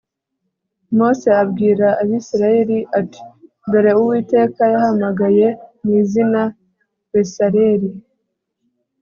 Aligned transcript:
mose 0.97 1.27
abwira 1.43 1.87
abisirayeli 2.01 2.79
ati 2.99 3.21
dore, 3.69 3.91
uwiteka 4.01 4.61
yahamagaye 4.73 5.47
mu 5.83 5.91
izina 6.01 6.41
besaleli 7.11 7.89